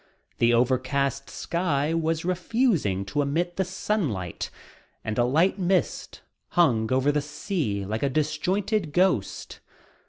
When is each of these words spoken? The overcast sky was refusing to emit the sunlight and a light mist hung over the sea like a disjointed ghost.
The 0.39 0.51
overcast 0.51 1.29
sky 1.29 1.93
was 1.93 2.25
refusing 2.25 3.05
to 3.05 3.21
emit 3.21 3.55
the 3.57 3.63
sunlight 3.63 4.49
and 5.03 5.15
a 5.19 5.23
light 5.23 5.59
mist 5.59 6.21
hung 6.57 6.91
over 6.91 7.11
the 7.11 7.21
sea 7.21 7.85
like 7.85 8.01
a 8.01 8.09
disjointed 8.09 8.93
ghost. 8.93 9.59